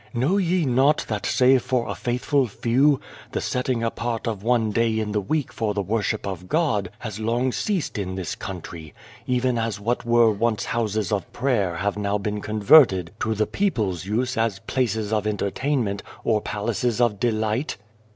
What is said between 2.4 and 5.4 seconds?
few, the setting apart of one day in the